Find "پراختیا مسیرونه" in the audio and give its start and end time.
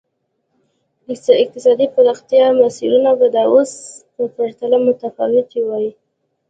1.95-3.11